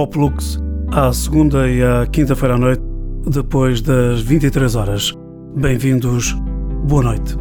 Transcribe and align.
Pop 0.00 0.16
Lux 0.16 0.58
à 0.92 1.12
segunda 1.12 1.68
e 1.68 1.82
à 1.82 2.06
quinta-feira 2.06 2.54
à 2.54 2.58
noite, 2.58 2.80
depois 3.26 3.82
das 3.82 4.22
23 4.22 4.74
horas. 4.74 5.12
Bem-vindos, 5.54 6.32
boa 6.84 7.02
noite. 7.02 7.36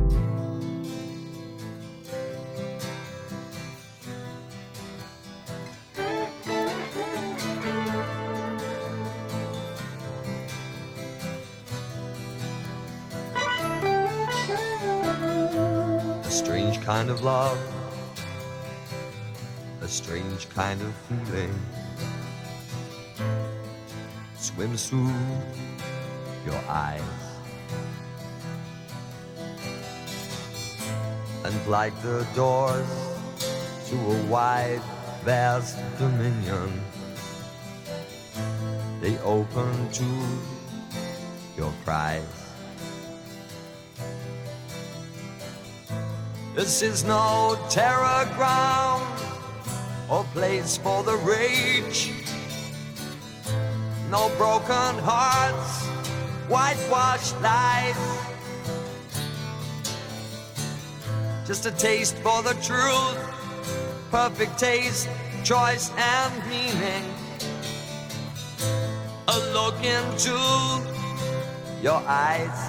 Strange 16.29 16.77
kind 16.81 17.09
of 17.09 17.23
love, 17.23 17.57
a 19.81 19.88
strange 19.88 20.49
kind 20.53 20.81
of 20.81 20.94
feeling 21.07 21.53
swims 24.59 24.89
through 24.89 25.13
your 26.45 26.61
eyes. 26.67 27.02
And 31.45 31.67
like 31.67 31.93
the 32.01 32.27
doors 32.35 32.85
to 33.88 33.95
a 33.95 34.23
wide, 34.23 34.81
vast 35.23 35.77
dominion, 35.97 36.69
they 38.99 39.17
open 39.19 39.89
to 39.91 40.09
your 41.55 41.71
prize. 41.85 42.23
This 46.53 46.81
is 46.81 47.05
no 47.05 47.57
terror 47.69 48.29
ground 48.35 49.07
or 50.09 50.25
place 50.34 50.75
for 50.78 51.01
the 51.03 51.16
rage. 51.16 52.19
No 54.09 54.28
broken 54.38 54.97
hearts, 55.03 55.86
whitewashed 56.47 57.40
lies. 57.42 57.96
Just 61.46 61.68
a 61.68 61.72
taste 61.72 62.16
for 62.18 62.42
the 62.42 62.56
truth, 62.56 63.20
perfect 64.09 64.58
taste, 64.58 65.08
choice, 65.44 65.92
and 65.96 66.34
meaning. 66.50 67.06
A 69.28 69.38
look 69.53 69.78
into 69.84 70.36
your 71.84 72.02
eyes. 72.08 72.69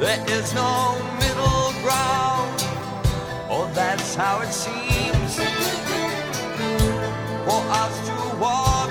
There 0.00 0.24
is 0.30 0.54
no 0.54 0.96
middle 1.18 1.72
ground, 1.82 2.64
or 3.50 3.68
that's 3.74 4.14
how 4.14 4.40
it 4.40 4.50
seems. 4.50 5.36
For 7.44 7.60
us 7.82 7.94
to 8.08 8.16
walk 8.40 8.90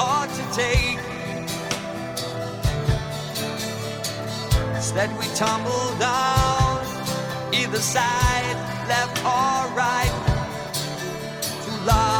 or 0.00 0.24
to 0.36 0.42
take. 0.56 0.98
Instead, 4.74 5.10
we 5.18 5.26
tumble 5.34 5.88
down 5.98 6.86
either 7.52 7.76
side, 7.76 8.56
left 8.88 9.18
or 9.26 9.76
right, 9.76 10.14
to 11.42 11.70
love 11.84 12.13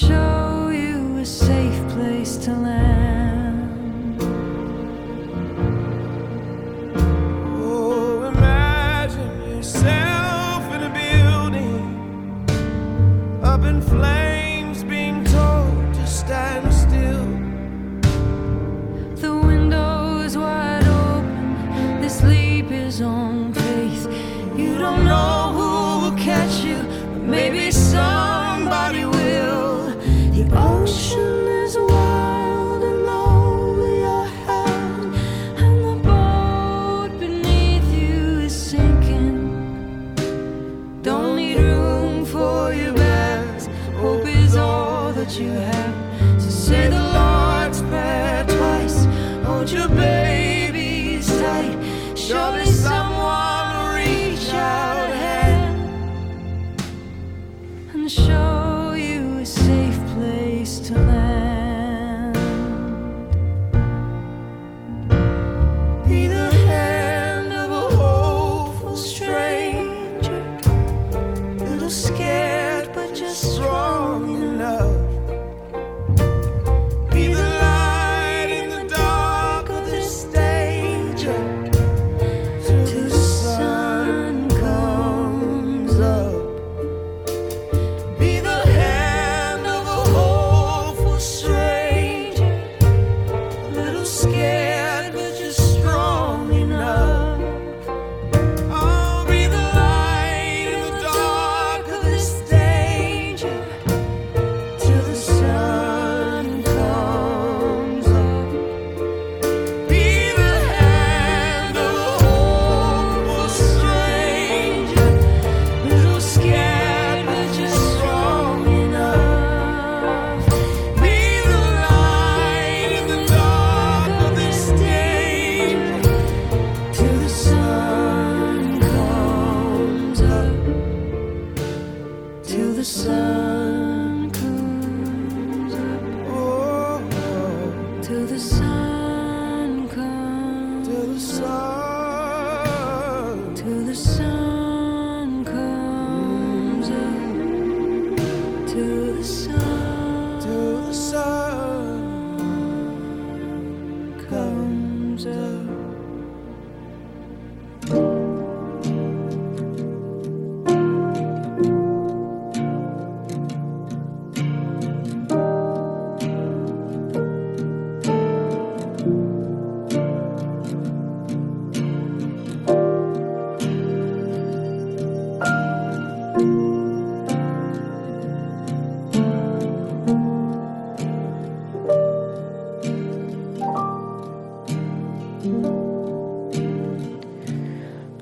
show. 0.00 0.29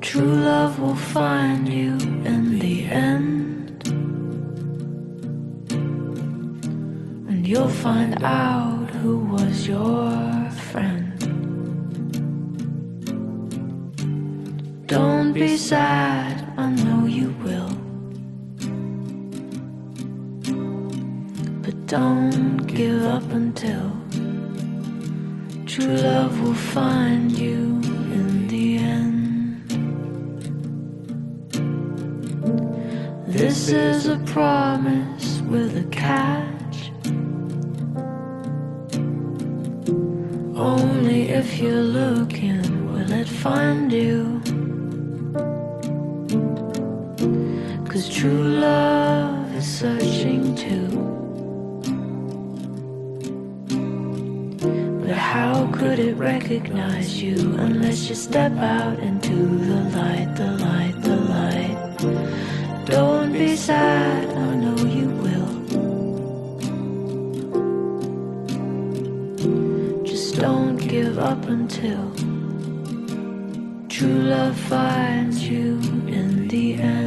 True 0.01 0.35
love 0.37 0.79
will 0.79 0.95
find 0.95 1.69
you 1.69 1.95
in 2.25 2.61
the 2.61 2.85
end, 2.85 3.83
and 7.29 7.45
you'll 7.45 7.69
find 7.69 8.23
out 8.23 8.89
who 9.03 9.19
was 9.19 9.67
your 9.67 10.49
friend. 10.71 11.19
Don't 14.87 15.33
be 15.33 15.57
sad, 15.57 16.53
I 16.57 16.71
know 16.71 17.07
you 17.07 17.35
will. 17.43 17.75
But 21.63 21.87
don't 21.87 22.59
give 22.69 23.03
up 23.03 23.29
until 23.33 23.98
true 25.81 25.95
love 25.95 26.41
will 26.41 26.55
find 26.55 27.31
you 27.31 27.81
in 28.17 28.49
the 28.49 28.79
end. 28.79 29.71
This 33.29 33.69
is 33.69 34.09
a 34.09 34.19
promise 34.35 35.41
with 35.43 35.77
a 35.77 35.85
catch. 35.91 36.91
Only 40.57 41.29
if 41.29 41.59
you're 41.59 41.89
looking 42.01 42.93
will 42.93 43.13
it 43.13 43.29
find 43.29 43.93
you. 43.93 44.43
Cause 47.89 48.09
true 48.09 48.43
love 48.43 49.55
is 49.55 49.67
such 49.67 50.18
recognize 56.19 57.23
you 57.23 57.55
unless 57.59 58.09
you 58.09 58.15
step 58.17 58.53
out 58.57 58.99
into 58.99 59.37
the 59.37 59.83
light, 59.97 60.35
the 60.35 60.51
light, 60.67 60.95
the 61.01 61.17
light. 61.17 62.85
Don't 62.87 63.33
be 63.33 63.55
sad, 63.55 64.29
I 64.29 64.57
know 64.57 64.77
you 64.85 65.09
will. 65.23 65.49
Just 70.05 70.41
don't 70.41 70.77
give 70.77 71.19
up 71.21 71.45
until 71.47 72.13
true 73.89 74.23
love 74.23 74.59
finds 74.59 75.47
you 75.47 75.79
in 76.09 76.49
the 76.49 76.75
end. 76.75 76.98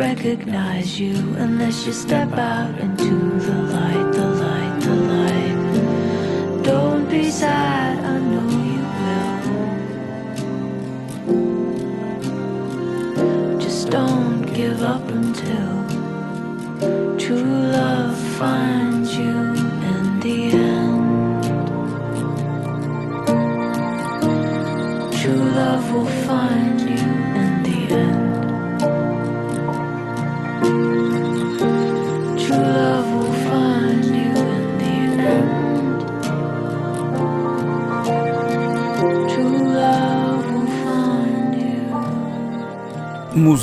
Recognize 0.00 0.98
you 0.98 1.14
unless 1.36 1.84
you 1.84 1.92
step 1.92 2.32
out 2.32 2.74
into 2.80 3.38
the 3.38 3.52
light, 3.52 3.79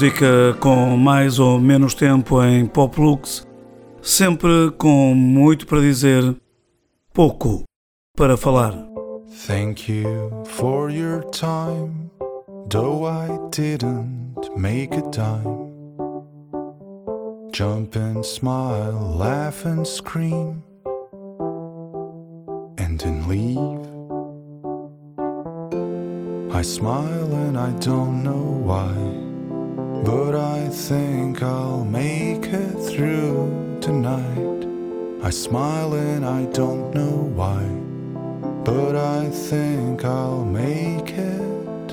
Música 0.07 0.55
com 0.61 0.95
mais 0.95 1.37
ou 1.37 1.59
menos 1.59 1.93
tempo 1.93 2.41
em 2.41 2.65
Pop 2.65 2.97
Lux, 2.97 3.45
sempre 4.01 4.71
com 4.77 5.13
muito 5.13 5.67
para 5.67 5.81
dizer, 5.81 6.33
pouco 7.13 7.63
para 8.15 8.37
falar. 8.37 8.73
Thank 9.45 9.91
you 9.91 10.31
for 10.45 10.89
your 10.89 11.25
time, 11.31 12.09
though 12.69 13.05
I 13.05 13.27
didn't 13.51 14.49
make 14.55 14.95
a 14.95 15.01
dime. 15.11 15.67
Jump 17.53 17.97
and 17.97 18.23
smile, 18.23 19.17
laugh 19.17 19.65
and 19.65 19.85
scream, 19.85 20.63
and 22.77 22.97
then 22.97 23.27
leave. 23.27 23.97
I 26.53 26.61
smile 26.61 27.33
and 27.33 27.57
I 27.57 27.71
don't 27.81 28.23
know 28.23 28.61
why, 28.63 29.26
but 30.03 30.35
I 30.35 30.69
think 30.69 31.41
I'll 31.41 31.85
make 31.85 32.45
it 32.45 32.75
through 32.89 33.79
tonight. 33.81 34.67
I 35.23 35.29
smile 35.29 35.93
and 35.93 36.25
I 36.25 36.45
don't 36.45 36.93
know 36.93 37.31
why 37.35 37.63
but 38.67 38.97
I 38.97 39.29
think 39.29 40.03
I'll 40.03 40.43
make 40.43 41.11
it. 41.11 41.87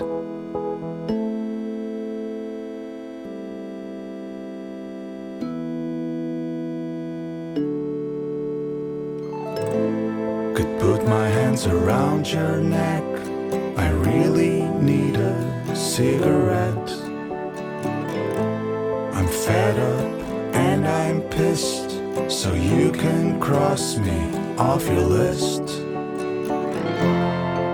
Could 10.56 10.80
put 10.80 11.06
my 11.06 11.28
hands 11.28 11.68
around 11.68 12.26
your 12.26 12.56
neck. 12.56 12.93
Off 24.58 24.86
your 24.86 25.00
list. 25.00 25.62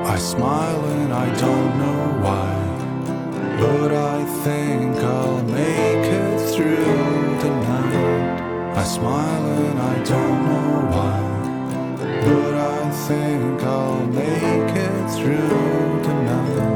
I 0.07 0.17
smile 0.17 0.85
and 0.85 1.13
I 1.13 1.27
don't 1.39 1.79
know 1.79 2.03
why, 2.25 3.57
but 3.61 3.93
I 3.93 4.25
think 4.45 4.97
I'll 4.97 5.43
make 5.45 6.07
it 6.07 6.55
through 6.55 7.39
the 7.43 7.51
night. 7.51 8.77
I 8.79 8.85
smile 8.85 9.47
and 9.69 9.79
I 9.79 10.03
don't 10.05 10.47
know 10.49 10.87
why, 10.95 11.21
but 12.25 12.55
I 12.55 12.91
think 13.09 13.63
I'll 13.63 14.07
make 14.07 14.75
it 14.75 15.11
through 15.11 16.03
the 16.03 16.15
night. 16.15 16.70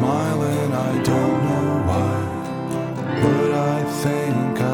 Night. 0.00 0.38
I 0.64 0.74
I 0.74 0.92
don't 1.02 1.44
know 1.48 1.68
why, 1.88 2.14
but 3.22 3.50
I 3.52 3.84
think 4.02 4.60
I'll 4.60 4.67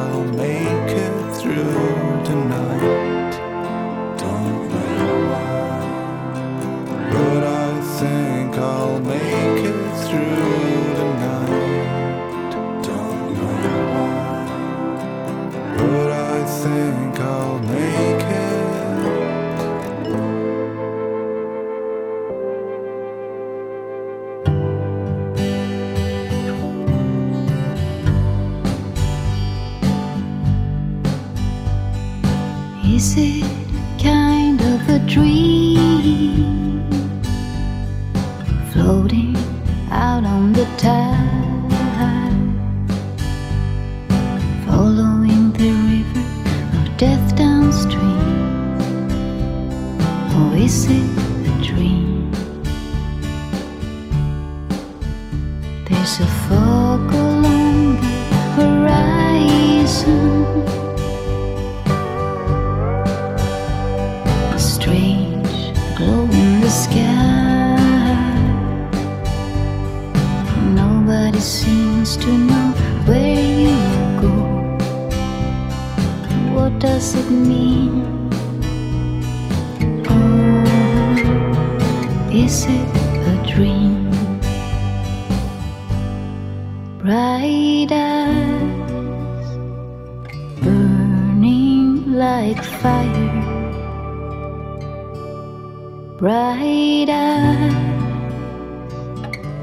bright 96.17 97.09
eyes. 97.09 97.73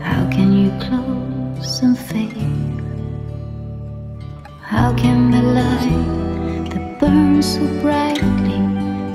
How 0.03 0.29
can 0.31 0.53
you 0.53 0.71
close 0.85 1.81
and 1.81 1.99
fade? 1.99 2.37
How 4.61 4.95
can 4.95 5.31
the 5.31 5.43
light 5.43 6.71
that 6.71 7.01
burns 7.01 7.55
so 7.55 7.67
brightly 7.81 9.15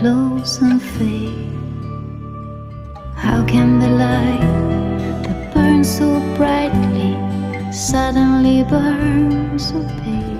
close 0.00 0.62
and 0.62 0.80
fade. 0.80 1.52
How 3.16 3.44
can 3.44 3.78
the 3.78 3.90
light 3.90 5.22
that 5.24 5.52
burns 5.52 5.98
so 5.98 6.08
brightly 6.36 7.12
suddenly 7.70 8.64
burn 8.64 9.58
so 9.58 9.78
pale? 10.00 10.39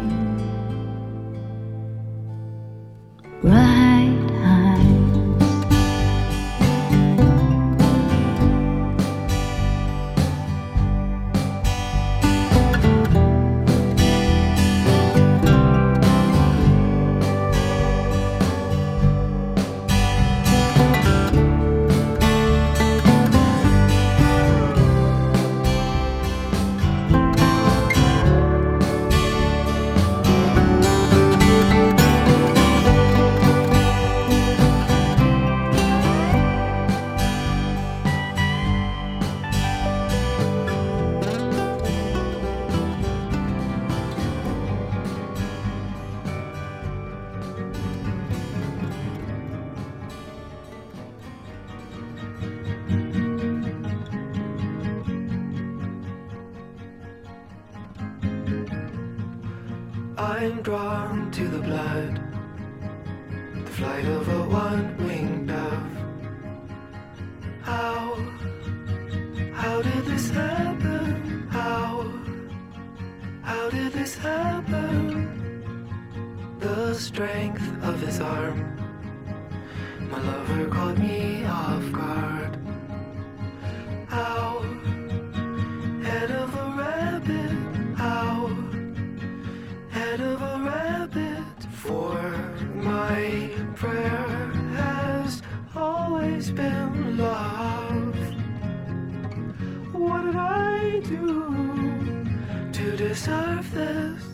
surface 103.21 104.25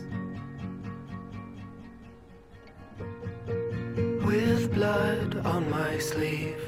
With 4.27 4.73
blood 4.73 5.45
on 5.45 5.69
my 5.69 5.97
sleeve. 5.97 6.63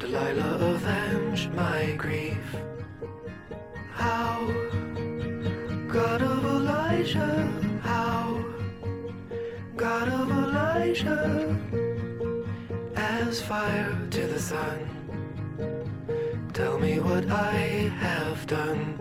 Delilah, 0.00 0.54
avenge 0.74 1.48
my 1.50 1.94
grief. 2.04 2.46
How, 3.92 4.34
God 5.86 6.22
of 6.22 6.44
Elijah 6.56 7.36
How, 7.82 8.44
God 9.76 10.08
of 10.08 10.28
Elijah 10.30 11.56
As 12.96 13.40
fire 13.40 13.96
to 14.10 14.26
the 14.26 14.40
sun. 14.40 14.78
Tell 16.52 16.76
me 16.78 16.98
what 16.98 17.24
I 17.30 17.54
have 18.02 18.46
done. 18.48 18.93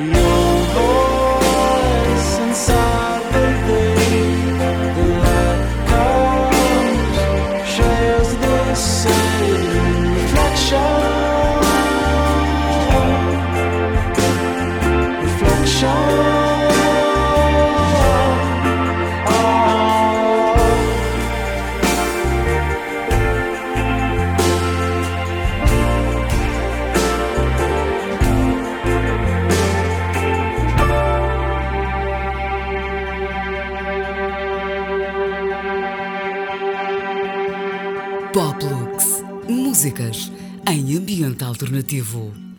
You. 0.00 0.29
Alternativo. 41.70 42.49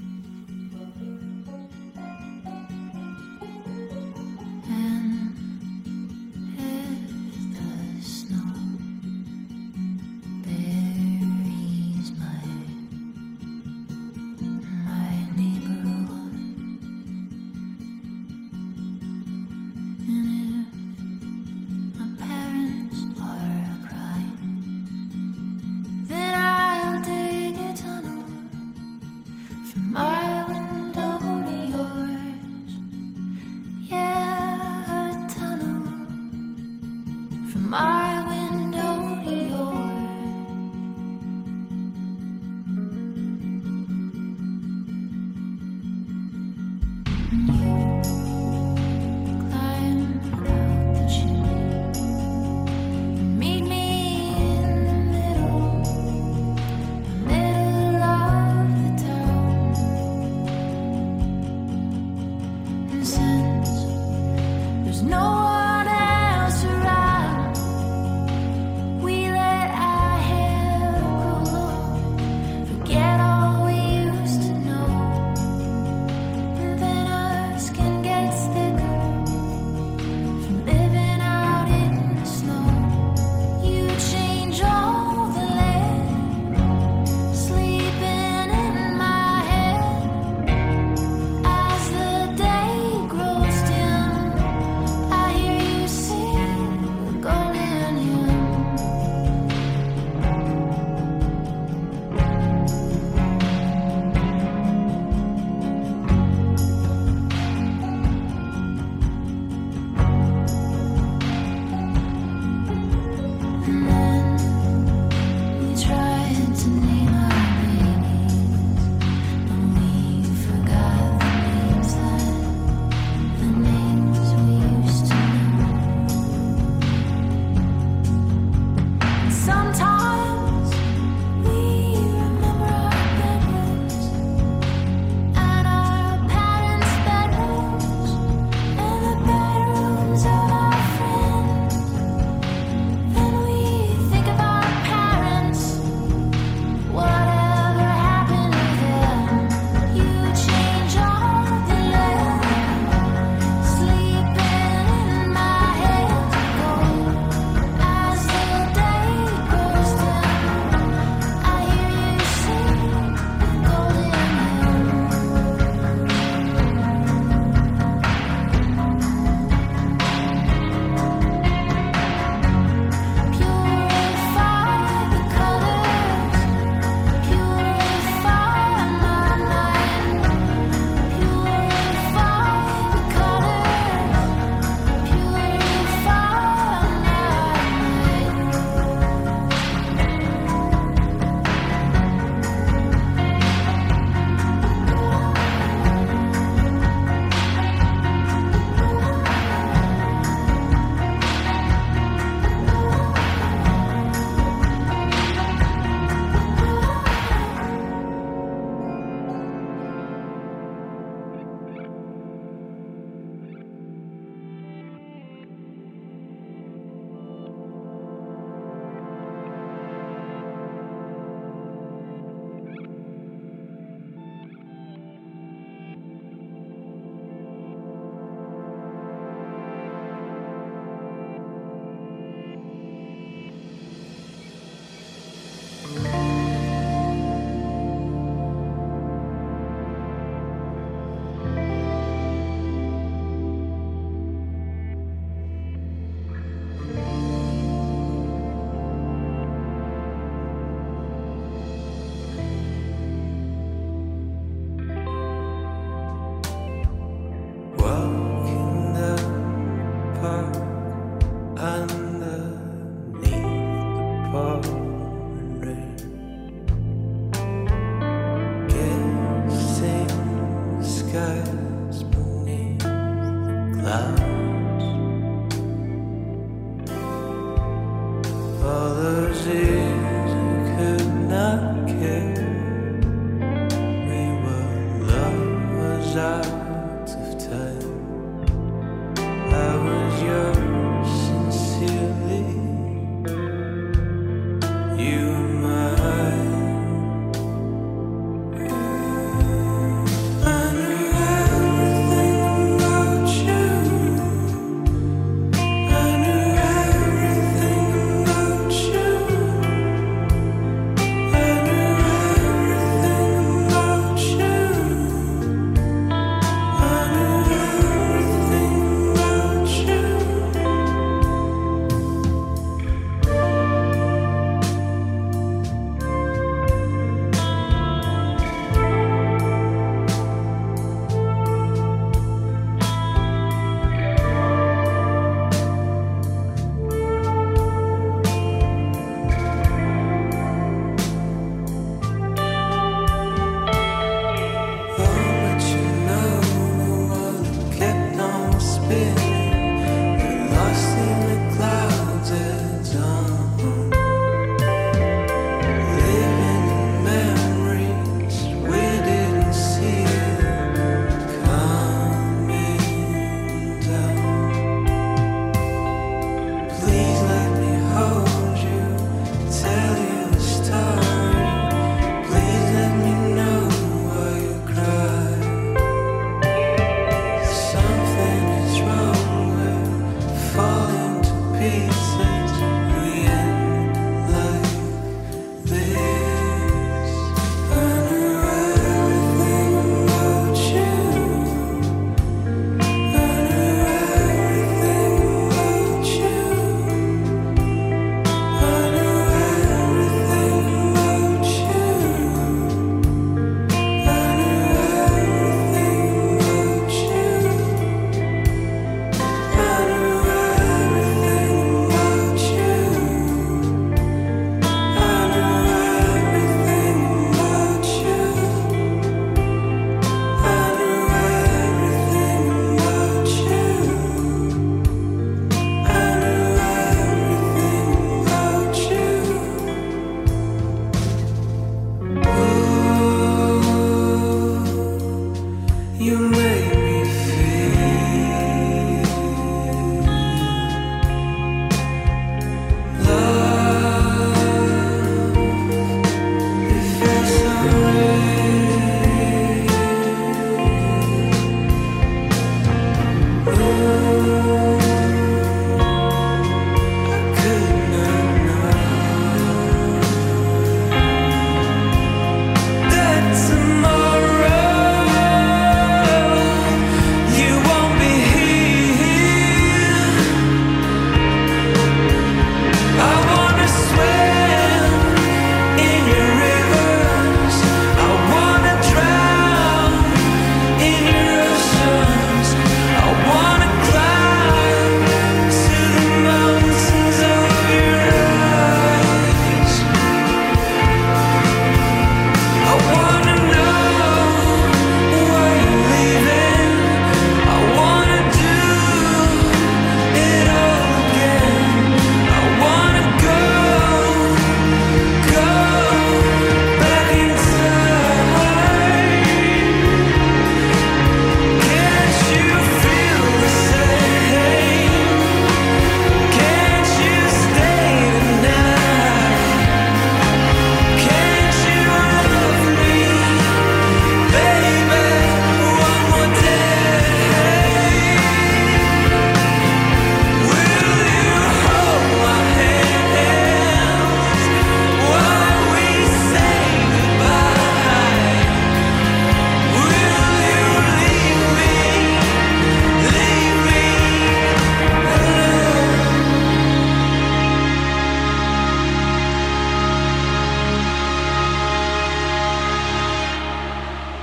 been 348.91 349.30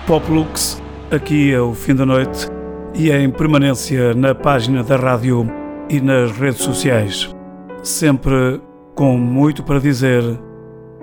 Poplux. 0.09 0.83
Aqui 1.11 1.53
é 1.53 1.61
o 1.61 1.75
fim 1.75 1.95
da 1.95 2.07
noite 2.07 2.49
e 2.95 3.11
é 3.11 3.21
em 3.21 3.31
permanência 3.31 4.15
na 4.15 4.35
página 4.35 4.83
da 4.83 4.97
rádio 4.97 5.47
e 5.91 6.01
nas 6.01 6.33
redes 6.33 6.63
sociais. 6.63 7.37
Sempre 7.83 8.59
com 8.95 9.19
muito 9.19 9.63
para 9.63 9.79
dizer, 9.79 10.23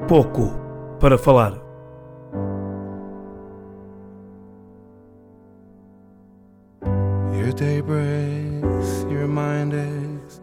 pouco 0.07 0.51
para 0.99 1.19
falar. 1.19 1.53
Your 7.31 7.53
day 7.53 7.83
breaks, 7.83 9.05
your 9.11 9.27
mind 9.27 9.75
aches. 9.75 10.41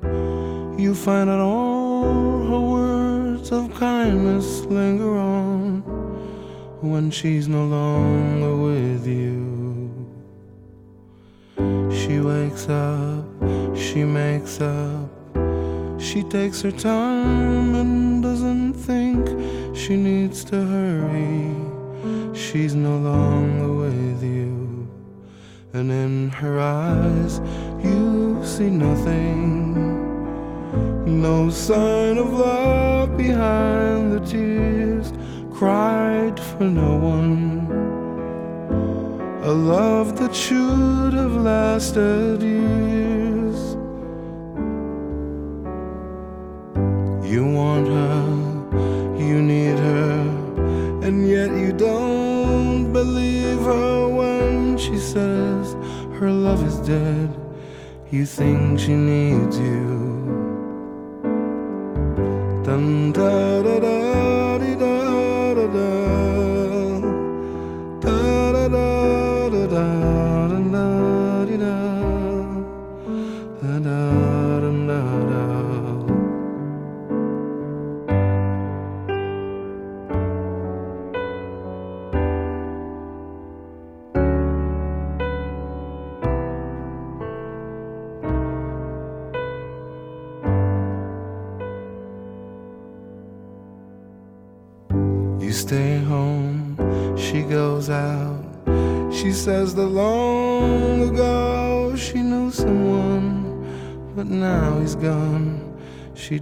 You 0.78 0.94
find 0.94 1.28
all 1.28 2.46
her 2.46 2.60
words 2.60 3.50
of 3.50 3.70
kindness 3.74 4.64
linger 4.70 5.18
on. 5.18 5.41
when 6.83 7.12
she's 7.12 7.47
no 7.47 7.64
longer 7.64 8.57
with 8.57 9.07
you. 9.07 9.89
She 11.93 12.18
wakes 12.18 12.68
up, 12.68 13.24
she 13.76 14.03
makes 14.03 14.61
up, 14.61 15.09
she 16.01 16.24
takes 16.24 16.61
her 16.62 16.72
time 16.72 17.76
and 17.76 18.20
doesn't 18.20 18.72
think 18.72 19.76
she 19.76 19.97
needs 19.97 20.43
to 20.47 20.57
hurry. 20.57 21.55
She's 22.35 22.74
no 22.74 22.99
longer 22.99 23.72
with 23.72 24.24
you, 24.24 24.89
and 25.74 25.89
in 25.93 26.30
her 26.30 26.59
eyes 26.59 27.41
you 27.85 28.41
see 28.45 28.70
nothing. 28.70 29.70
No 31.22 31.49
sign 31.49 32.18
of 32.18 32.33
love 32.33 33.16
behind 33.16 34.12
the 34.12 34.20
tears 34.26 35.12
cried 35.62 36.40
for 36.40 36.64
no 36.64 36.96
one. 36.96 37.70
A 39.44 39.52
love 39.52 40.18
that 40.18 40.34
should 40.34 41.12
have 41.14 41.36
lasted 41.36 42.42
years. 42.42 43.60
You 47.32 47.44
want 47.58 47.86
her, 47.86 48.24
you 49.16 49.40
need 49.40 49.78
her, 49.78 50.18
and 51.06 51.28
yet 51.28 51.52
you 51.52 51.72
don't 51.72 52.92
believe 52.92 53.60
her 53.60 54.08
when 54.08 54.76
she 54.76 54.98
says 54.98 55.74
her 56.18 56.32
love 56.32 56.66
is 56.66 56.78
dead. 56.78 57.28
You 58.10 58.26
think 58.26 58.80
she 58.80 58.94
needs 58.94 59.56
you. 59.60 59.86
Dun, 62.64 63.12
da, 63.12 63.62
da, 63.62 63.78
da. 63.78 64.32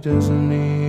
doesn't 0.01 0.49
need 0.49 0.80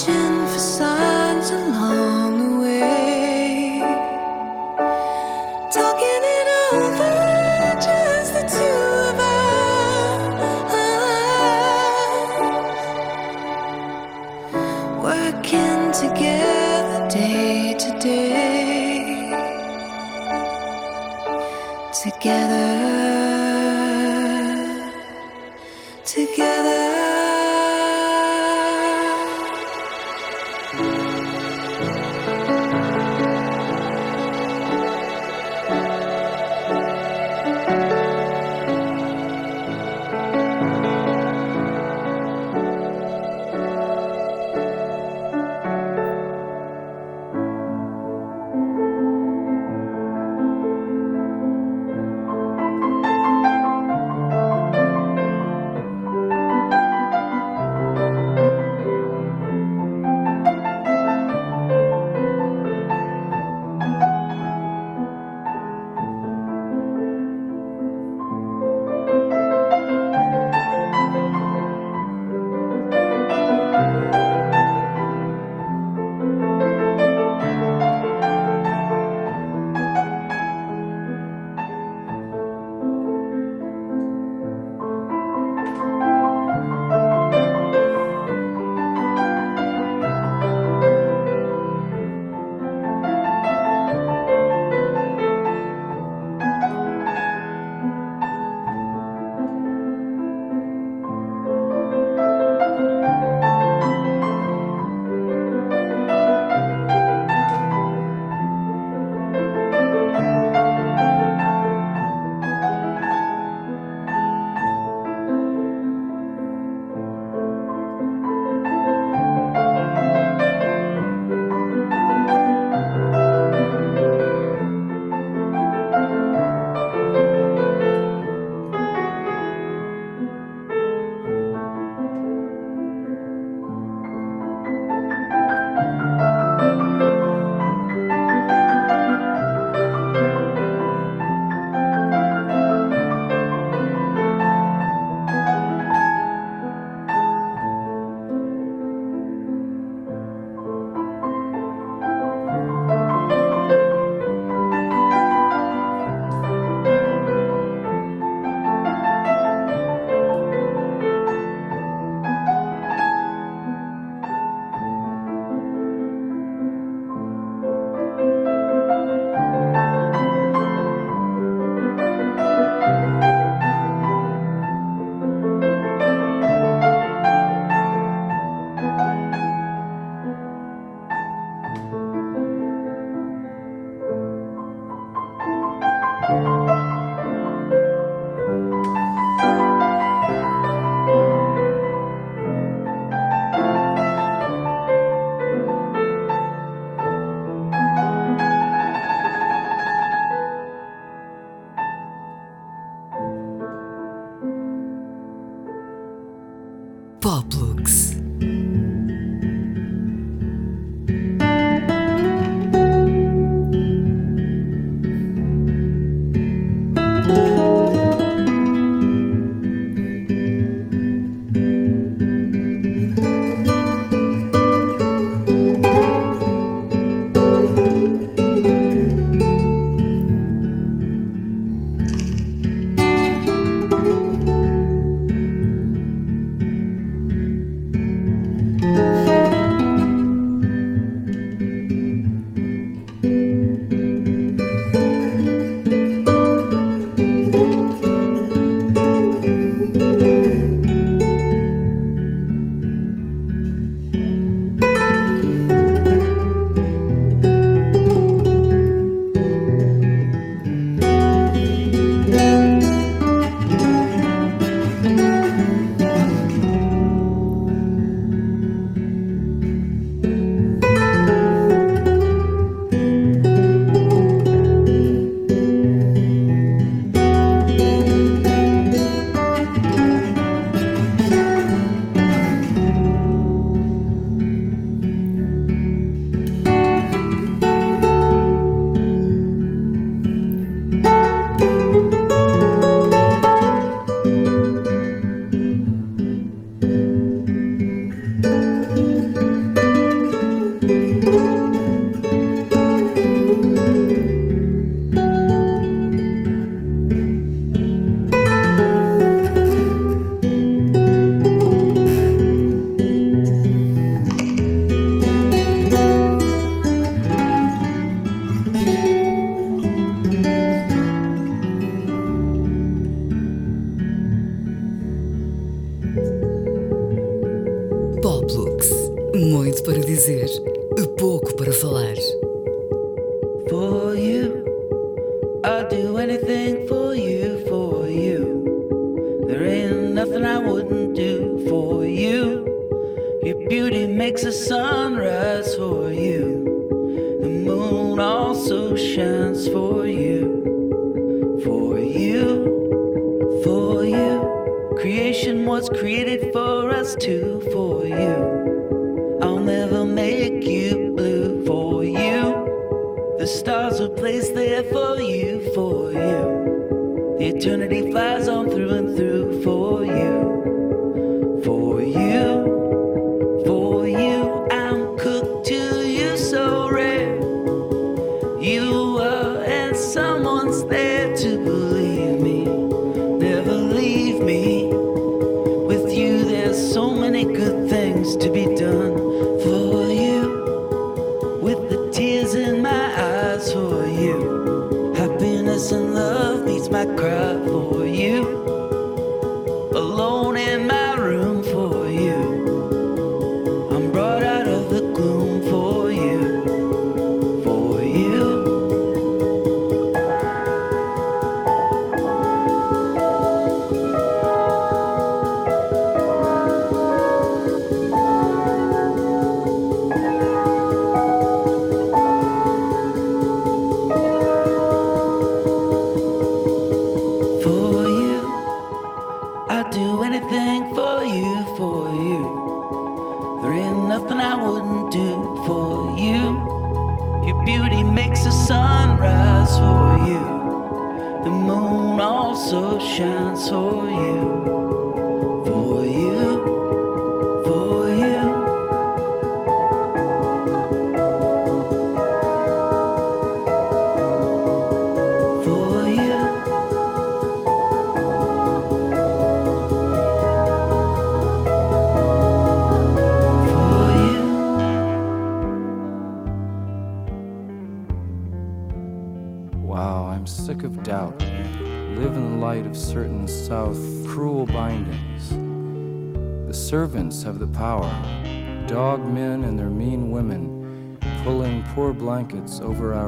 searching 0.00 0.46
for 0.46 0.58
signs 0.58 1.50
alone. 1.50 2.19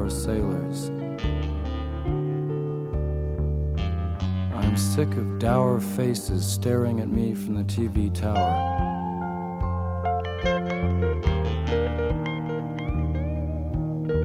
Our 0.02 0.10
sailors. 0.10 0.90
I'm 4.52 4.76
sick 4.76 5.08
of 5.16 5.38
dour 5.38 5.78
faces 5.78 6.44
staring 6.44 6.98
at 6.98 7.08
me 7.08 7.34
from 7.36 7.54
the 7.54 7.62
TV 7.62 8.12
tower. 8.12 8.36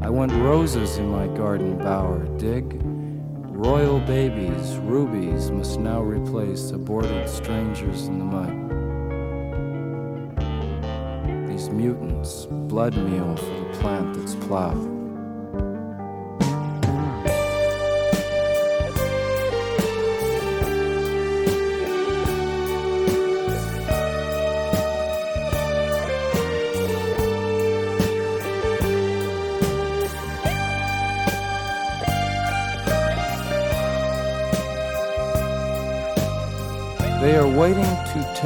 I 0.01 0.09
want 0.09 0.31
roses 0.31 0.97
in 0.97 1.09
my 1.09 1.27
garden 1.27 1.77
bower, 1.77 2.25
dig? 2.37 2.81
Royal 2.83 3.99
babies, 3.99 4.77
rubies 4.77 5.51
must 5.51 5.79
now 5.79 6.01
replace 6.01 6.71
aborted 6.71 7.29
strangers 7.29 8.07
in 8.07 8.17
the 8.17 8.25
mud. 8.25 8.49
These 11.47 11.69
mutants, 11.69 12.47
blood 12.49 12.97
meal 12.97 13.35
for 13.35 13.45
the 13.45 13.77
plant 13.77 14.15
that's 14.15 14.33
plowed. 14.33 14.96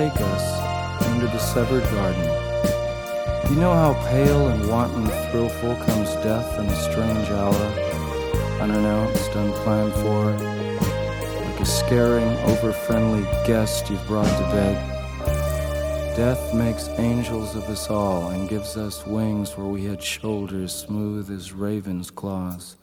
Take 0.09 0.21
us 0.21 0.45
into 1.11 1.27
the 1.27 1.37
severed 1.37 1.83
garden. 1.91 2.25
You 3.51 3.57
know 3.57 3.71
how 3.71 3.93
pale 4.09 4.47
and 4.47 4.67
wanton 4.67 5.05
thrillful 5.29 5.75
comes 5.75 6.09
death 6.23 6.57
in 6.57 6.65
a 6.65 6.75
strange 6.75 7.29
hour, 7.29 7.65
unannounced, 8.59 9.35
unplanned 9.35 9.93
for, 10.01 10.31
like 11.45 11.59
a 11.59 11.65
scaring, 11.65 12.35
over-friendly 12.49 13.21
guest 13.45 13.91
you've 13.91 14.07
brought 14.07 14.25
to 14.25 14.43
bed. 14.55 14.75
Death 16.15 16.51
makes 16.55 16.89
angels 16.97 17.55
of 17.55 17.69
us 17.69 17.87
all 17.91 18.29
and 18.29 18.49
gives 18.49 18.77
us 18.77 19.05
wings 19.05 19.55
where 19.55 19.67
we 19.67 19.85
had 19.85 20.01
shoulders 20.01 20.73
smooth 20.73 21.29
as 21.29 21.53
ravens' 21.53 22.09
claws. 22.09 22.75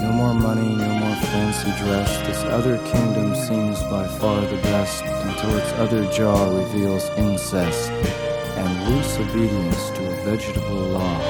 No 0.00 0.10
more 0.14 0.32
money, 0.32 0.74
no 0.74 0.97
fancy 1.26 1.70
dress. 1.82 2.26
This 2.26 2.42
other 2.44 2.78
kingdom 2.86 3.34
seems 3.34 3.82
by 3.84 4.06
far 4.18 4.40
the 4.40 4.56
best 4.62 5.02
until 5.04 5.56
its 5.58 5.72
other 5.74 6.04
jaw 6.12 6.56
reveals 6.56 7.08
incest 7.16 7.90
and 7.90 8.88
loose 8.88 9.18
obedience 9.18 9.90
to 9.90 10.10
a 10.10 10.14
vegetable 10.24 10.88
law. 10.96 11.20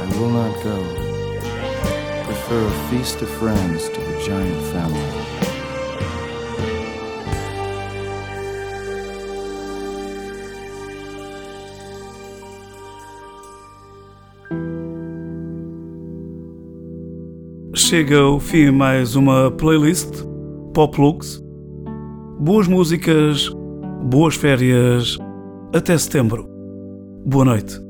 I 0.00 0.18
will 0.18 0.30
not 0.30 0.62
go. 0.62 0.76
Prefer 2.24 2.66
a 2.66 2.88
feast 2.90 3.22
of 3.22 3.28
friends 3.28 3.88
to 3.88 4.00
the 4.00 4.24
giant 4.24 4.62
family. 4.72 5.35
Chega 17.88 18.18
ao 18.18 18.40
fim 18.40 18.72
mais 18.72 19.14
uma 19.14 19.48
playlist 19.48 20.10
Pop 20.74 21.00
Lux. 21.00 21.40
Boas 22.40 22.66
músicas, 22.66 23.48
boas 24.02 24.34
férias. 24.34 25.16
Até 25.72 25.96
setembro. 25.96 26.48
Boa 27.24 27.44
noite. 27.44 27.85